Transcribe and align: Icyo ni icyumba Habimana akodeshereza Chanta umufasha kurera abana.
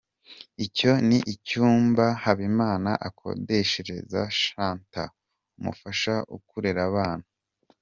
Icyo 0.65 0.91
ni 1.07 1.19
icyumba 1.33 2.05
Habimana 2.23 2.91
akodeshereza 3.07 4.21
Chanta 4.41 5.03
umufasha 5.57 6.13
kurera 6.49 6.81
abana. 6.89 7.25